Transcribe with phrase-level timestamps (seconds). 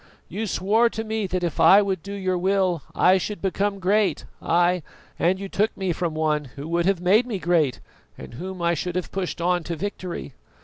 [0.29, 4.25] You swore to me that if I would do your will I should become great,
[4.41, 4.81] ay!
[5.19, 7.79] and you took me from one who would have made me great
[8.17, 10.33] and whom I should have pushed on to victory.